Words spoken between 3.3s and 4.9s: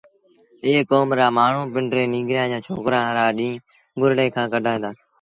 ڏيݩهݩ گُرڙي کآݩ ڪڍائيٚݩ دآ